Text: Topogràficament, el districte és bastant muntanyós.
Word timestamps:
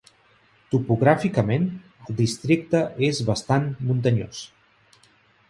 Topogràficament, 0.75 1.67
el 2.07 2.17
districte 2.23 2.81
és 3.09 3.21
bastant 3.29 3.69
muntanyós. 3.91 4.43